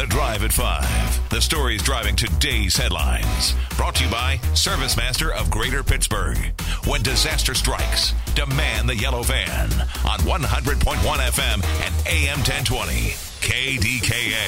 [0.00, 1.28] The Drive at 5.
[1.28, 3.54] The stories driving today's headlines.
[3.76, 6.38] Brought to you by ServiceMaster of Greater Pittsburgh.
[6.86, 9.70] When disaster strikes, demand the yellow van
[10.08, 13.10] on 100.1 FM and AM 1020.
[13.42, 14.40] KDKA.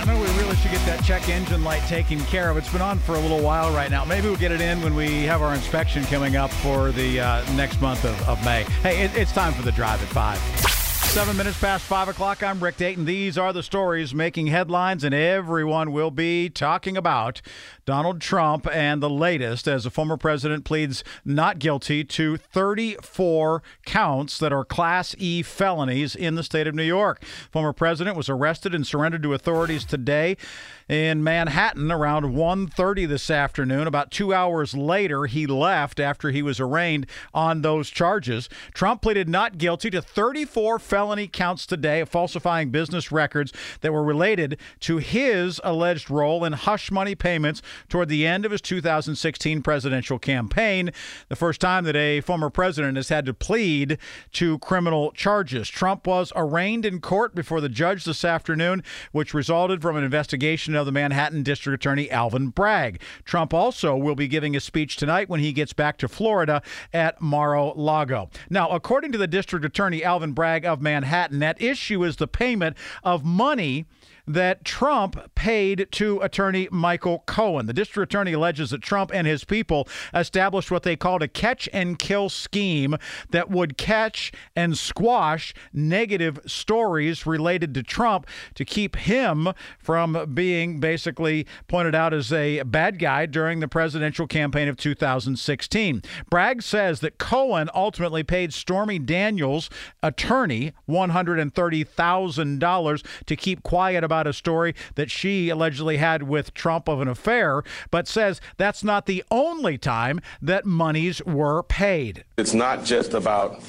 [0.00, 2.56] I know we really should get that check engine light taken care of.
[2.56, 4.06] It's been on for a little while right now.
[4.06, 7.54] Maybe we'll get it in when we have our inspection coming up for the uh,
[7.54, 8.62] next month of, of May.
[8.80, 10.81] Hey, it, it's time for the drive at five.
[11.12, 12.42] Seven minutes past five o'clock.
[12.42, 13.04] I'm Rick Dayton.
[13.04, 17.42] These are the stories making headlines, and everyone will be talking about
[17.84, 24.38] Donald Trump and the latest as the former president pleads not guilty to 34 counts
[24.38, 27.22] that are Class E felonies in the state of New York.
[27.50, 30.38] Former president was arrested and surrendered to authorities today
[30.88, 33.86] in Manhattan around 1:30 this afternoon.
[33.86, 38.48] About 2 hours later, he left after he was arraigned on those charges.
[38.74, 44.02] Trump pleaded not guilty to 34 felony counts today of falsifying business records that were
[44.02, 49.62] related to his alleged role in hush money payments toward the end of his 2016
[49.62, 50.90] presidential campaign,
[51.28, 53.98] the first time that a former president has had to plead
[54.32, 55.68] to criminal charges.
[55.68, 60.71] Trump was arraigned in court before the judge this afternoon, which resulted from an investigation
[60.76, 63.00] of the Manhattan District Attorney Alvin Bragg.
[63.24, 67.20] Trump also will be giving a speech tonight when he gets back to Florida at
[67.20, 68.30] Mar-a-Lago.
[68.50, 72.76] Now, according to the District Attorney Alvin Bragg of Manhattan, that issue is the payment
[73.02, 73.86] of money
[74.26, 77.66] that Trump paid to attorney Michael Cohen.
[77.66, 81.68] The district attorney alleges that Trump and his people established what they called a catch
[81.72, 82.96] and kill scheme
[83.30, 89.48] that would catch and squash negative stories related to Trump to keep him
[89.78, 96.02] from being basically pointed out as a bad guy during the presidential campaign of 2016.
[96.30, 99.68] Bragg says that Cohen ultimately paid Stormy Daniels'
[100.02, 107.00] attorney $130,000 to keep quiet about a story that she allegedly had with Trump of
[107.00, 112.24] an affair, but says that's not the only time that monies were paid.
[112.36, 113.62] It's not just about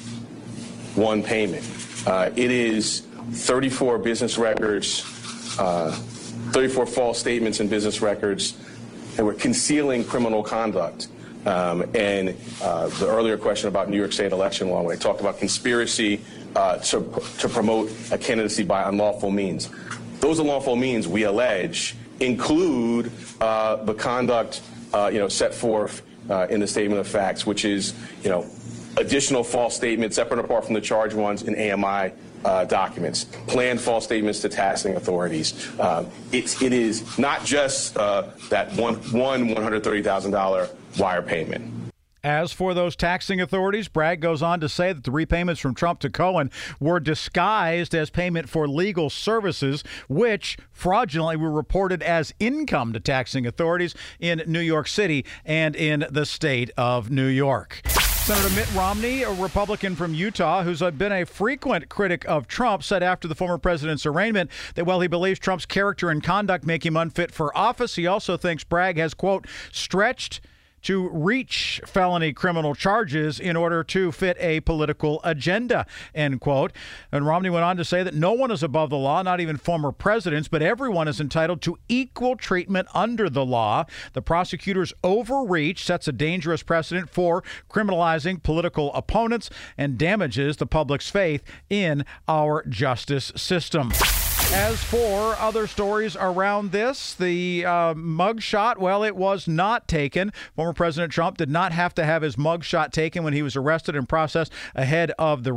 [0.94, 1.64] one payment.
[2.06, 3.00] Uh, it is
[3.32, 5.02] 34 business records,
[5.58, 5.90] uh,
[6.52, 8.56] 34 false statements in business records,
[9.16, 11.08] and we're concealing criminal conduct.
[11.46, 15.20] Um, and uh, the earlier question about New York State election law, when I talked
[15.20, 16.20] about conspiracy
[16.56, 19.68] uh, to, to promote a candidacy by unlawful means.
[20.24, 23.12] Those unlawful means, we allege, include
[23.42, 24.62] uh, the conduct
[24.94, 27.92] uh, you know, set forth uh, in the statement of facts, which is
[28.22, 28.46] you know,
[28.96, 33.82] additional false statements, separate and apart from the charged ones in AMI uh, documents, planned
[33.82, 35.68] false statements to taxing authorities.
[35.78, 41.83] Uh, it is not just uh, that one, one $130,000 wire payment.
[42.24, 46.00] As for those taxing authorities, Bragg goes on to say that the repayments from Trump
[46.00, 52.94] to Cohen were disguised as payment for legal services, which fraudulently were reported as income
[52.94, 57.82] to taxing authorities in New York City and in the state of New York.
[57.90, 63.02] Senator Mitt Romney, a Republican from Utah who's been a frequent critic of Trump, said
[63.02, 66.96] after the former president's arraignment that while he believes Trump's character and conduct make him
[66.96, 70.40] unfit for office, he also thinks Bragg has, quote, stretched
[70.84, 76.72] to reach felony criminal charges in order to fit a political agenda, end quote.
[77.10, 79.56] And Romney went on to say that no one is above the law, not even
[79.56, 83.84] former presidents, but everyone is entitled to equal treatment under the law.
[84.12, 91.10] The prosecutor's overreach sets a dangerous precedent for criminalizing political opponents and damages the public's
[91.10, 93.92] faith in our justice system.
[94.56, 100.32] As for other stories around this, the uh, mugshot, well, it was not taken.
[100.54, 103.96] Former President Trump did not have to have his mugshot taken when he was arrested
[103.96, 105.52] and processed ahead of the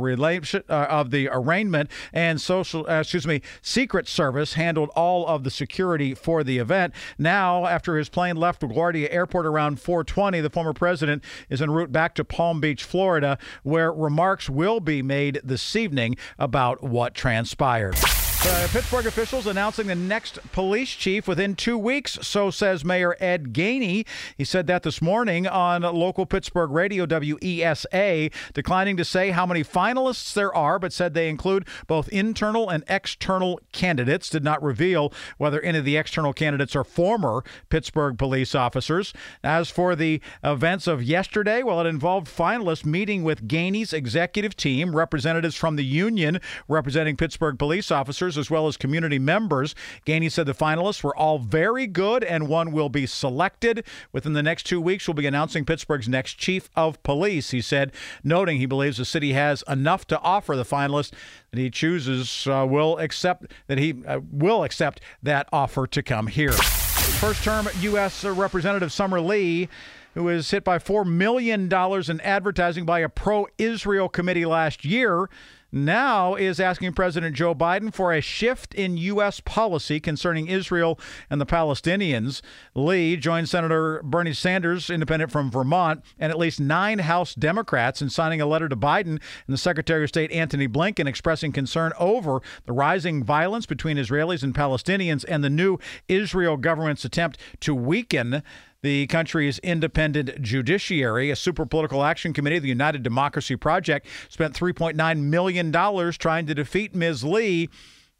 [0.68, 1.90] uh, of the arraignment.
[2.12, 6.92] And social, uh, excuse me, Secret Service handled all of the security for the event.
[7.16, 11.92] Now, after his plane left LaGuardia Airport around 4:20, the former president is en route
[11.92, 17.96] back to Palm Beach, Florida, where remarks will be made this evening about what transpired.
[18.40, 23.52] Uh, Pittsburgh officials announcing the next police chief within two weeks, so says Mayor Ed
[23.52, 24.06] Gainey.
[24.36, 29.64] He said that this morning on local Pittsburgh radio WESA, declining to say how many
[29.64, 34.30] finalists there are, but said they include both internal and external candidates.
[34.30, 39.12] Did not reveal whether any of the external candidates are former Pittsburgh police officers.
[39.42, 44.94] As for the events of yesterday, well, it involved finalists meeting with Gainey's executive team,
[44.94, 49.74] representatives from the union representing Pittsburgh police officers as well as community members.
[50.04, 53.84] Gainey said the finalists were all very good and one will be selected.
[54.12, 57.92] Within the next two weeks, we'll be announcing Pittsburgh's next chief of police, he said,
[58.22, 61.12] noting he believes the city has enough to offer the finalists
[61.50, 66.26] that he chooses uh, will accept that he uh, will accept that offer to come
[66.26, 66.52] here.
[66.52, 68.24] First term U.S.
[68.24, 69.68] Representative Summer Lee
[70.14, 75.28] who was hit by $4 million in advertising by a pro Israel committee last year,
[75.70, 79.40] now is asking President Joe Biden for a shift in U.S.
[79.40, 82.40] policy concerning Israel and the Palestinians.
[82.74, 88.08] Lee joined Senator Bernie Sanders, independent from Vermont, and at least nine House Democrats in
[88.08, 92.40] signing a letter to Biden and the Secretary of State Antony Blinken expressing concern over
[92.64, 95.78] the rising violence between Israelis and Palestinians and the new
[96.08, 98.42] Israel government's attempt to weaken
[98.82, 101.30] the country's independent judiciary.
[101.30, 105.72] A super political action committee, the United Democracy Project, spent $3.9 million
[106.12, 107.24] trying to defeat Ms.
[107.24, 107.68] Lee.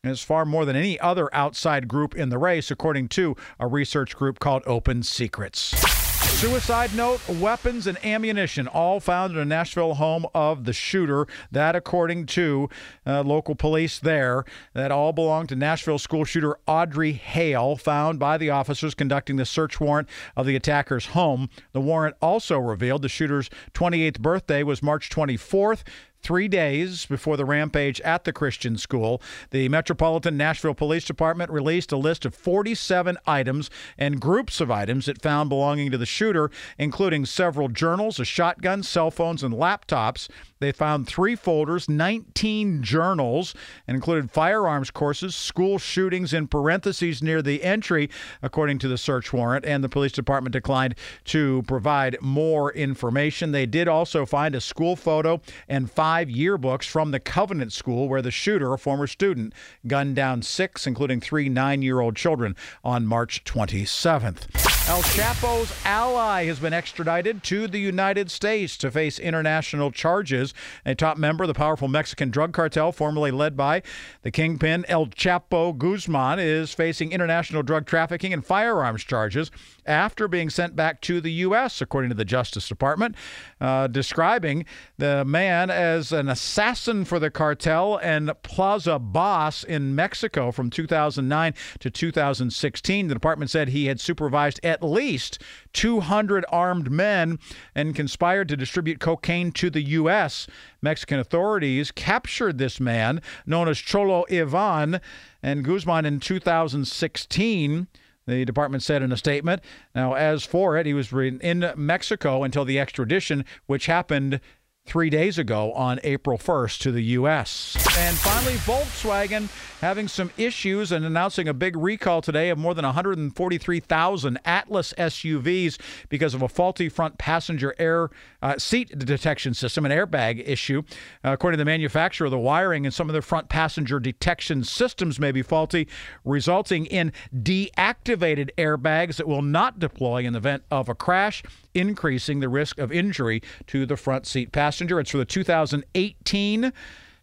[0.05, 4.14] It's far more than any other outside group in the race, according to a research
[4.14, 6.07] group called Open Secrets.
[6.19, 11.26] Suicide note, weapons, and ammunition all found in a Nashville home of the shooter.
[11.50, 12.69] That, according to
[13.05, 18.38] uh, local police there, that all belonged to Nashville school shooter Audrey Hale, found by
[18.38, 21.49] the officers conducting the search warrant of the attacker's home.
[21.73, 25.82] The warrant also revealed the shooter's 28th birthday was March 24th.
[26.20, 31.91] Three days before the rampage at the Christian school, the Metropolitan Nashville Police Department released
[31.91, 36.50] a list of 47 items and groups of items it found belonging to the shooter,
[36.76, 40.29] including several journals, a shotgun, cell phones, and laptops.
[40.61, 43.55] They found three folders, 19 journals,
[43.87, 48.11] and included firearms courses, school shootings in parentheses near the entry,
[48.43, 49.65] according to the search warrant.
[49.65, 53.53] And the police department declined to provide more information.
[53.53, 58.22] They did also find a school photo and five yearbooks from the Covenant School, where
[58.22, 59.52] the shooter, a former student,
[59.87, 64.77] gunned down six, including three nine year old children, on March 27th.
[64.88, 70.55] El Chapo's ally has been extradited to the United States to face international charges.
[70.87, 73.82] A top member of the powerful Mexican drug cartel, formerly led by
[74.23, 79.50] the kingpin El Chapo Guzman, is facing international drug trafficking and firearms charges
[79.85, 83.14] after being sent back to the U.S., according to the Justice Department,
[83.61, 84.64] uh, describing
[84.96, 91.52] the man as an assassin for the cartel and plaza boss in Mexico from 2009
[91.81, 93.08] to 2016.
[93.08, 95.40] The department said he had supervised at least
[95.72, 97.38] 200 armed men
[97.75, 100.46] and conspired to distribute cocaine to the U.S.
[100.82, 105.00] Mexican authorities captured this man, known as Cholo Ivan,
[105.42, 107.88] and Guzman in 2016.
[108.26, 109.62] The department said in a statement.
[109.94, 114.40] Now, as for it, he was in Mexico until the extradition, which happened
[114.88, 117.76] three days ago on April 1st to the U.S.
[117.99, 119.49] And finally, Volkswagen
[119.81, 125.79] having some issues and announcing a big recall today of more than 143,000 Atlas SUVs
[126.08, 128.11] because of a faulty front passenger air
[128.43, 130.82] uh, seat detection system, an airbag issue.
[131.23, 135.20] Uh, according to the manufacturer, the wiring and some of their front passenger detection systems
[135.20, 135.87] may be faulty,
[136.25, 141.43] resulting in deactivated airbags that will not deploy in the event of a crash
[141.75, 145.01] increasing the risk of injury to the front seat passenger.
[145.01, 146.72] It's for the 2018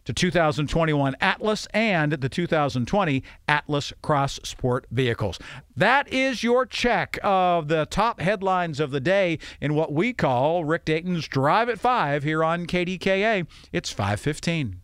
[0.06, 5.38] to 2021 Atlas and the 2020 Atlas Cross Sport vehicles.
[5.76, 10.64] That is your check of the top headlines of the day in what we call
[10.64, 13.46] Rick Dayton's Drive at 5 here on KDKA.
[13.72, 14.80] It's 515.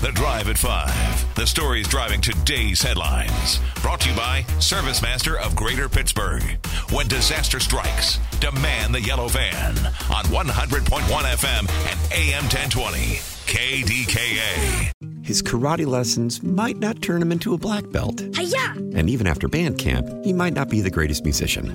[0.00, 1.34] The Drive at 5.
[1.34, 3.60] The stories driving today's headlines.
[3.80, 6.42] Brought to you by ServiceMaster of Greater Pittsburgh.
[6.90, 9.76] When disaster strikes, demand the yellow van
[10.14, 11.60] on 100.1 FM
[11.90, 13.20] and AM 1020.
[13.46, 14.92] KDKA.
[15.24, 18.22] His karate lessons might not turn him into a black belt.
[18.34, 18.72] Hi-ya!
[18.94, 21.74] And even after band camp, he might not be the greatest musician.